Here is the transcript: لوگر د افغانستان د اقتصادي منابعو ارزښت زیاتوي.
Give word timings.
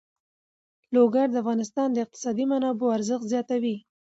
لوگر 0.95 1.27
د 1.31 1.35
افغانستان 1.43 1.87
د 1.91 1.97
اقتصادي 2.05 2.45
منابعو 2.51 2.95
ارزښت 2.97 3.25
زیاتوي. 3.33 3.75